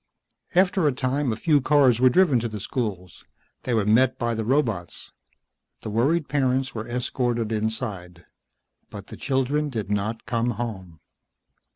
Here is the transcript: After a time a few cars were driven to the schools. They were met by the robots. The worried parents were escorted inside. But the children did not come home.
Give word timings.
After 0.55 0.87
a 0.87 0.91
time 0.91 1.31
a 1.31 1.35
few 1.35 1.61
cars 1.61 2.01
were 2.01 2.09
driven 2.09 2.39
to 2.39 2.49
the 2.49 2.59
schools. 2.59 3.23
They 3.65 3.75
were 3.75 3.85
met 3.85 4.17
by 4.17 4.33
the 4.33 4.43
robots. 4.43 5.11
The 5.81 5.91
worried 5.91 6.27
parents 6.27 6.73
were 6.73 6.89
escorted 6.89 7.51
inside. 7.51 8.25
But 8.89 9.05
the 9.09 9.15
children 9.15 9.69
did 9.69 9.91
not 9.91 10.25
come 10.25 10.49
home. 10.57 11.01